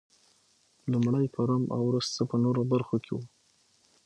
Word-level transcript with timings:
لومړی 0.91 1.25
په 1.35 1.41
روم 1.49 1.63
او 1.75 1.81
وروسته 1.89 2.19
په 2.29 2.35
نورو 2.43 2.61
برخو 2.71 2.97
کې 3.03 3.11
و 3.13 3.17